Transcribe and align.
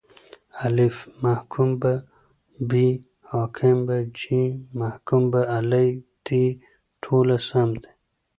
الف: 0.65 0.95
محکوم 1.25 1.69
به 1.81 1.93
ب: 2.69 2.71
حاکم 3.31 3.77
ج: 4.19 4.21
محکوم 4.81 5.23
علیه 5.57 5.91
د: 6.27 6.29
ټوله 7.03 7.37
سم 7.49 7.69
دي 7.81 7.91